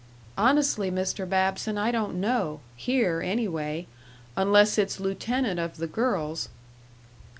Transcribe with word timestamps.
"Honestly, 0.35 0.89
Mr. 0.89 1.29
Babson, 1.29 1.77
I 1.77 1.91
don't 1.91 2.15
know. 2.15 2.59
Here, 2.75 3.21
anyway. 3.23 3.85
Unless 4.35 4.79
it's 4.79 4.99
lieutenant 4.99 5.59
of 5.59 5.77
the 5.77 5.85
girls." 5.85 6.49